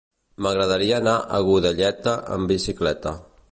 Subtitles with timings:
[0.45, 3.17] M'agradaria anar a Godelleta amb bicicleta.